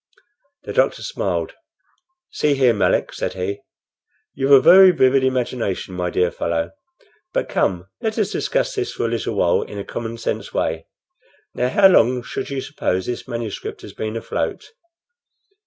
[0.63, 1.53] The doctor smiled.
[2.31, 3.59] "See here, Melick," said he,
[4.33, 6.71] "you've a very vivid imagination, my dear fellow;
[7.33, 10.87] but come, let us discuss this for a little while in a common sense way.
[11.53, 14.71] Now how long should you suppose that this manuscript has been afloat?"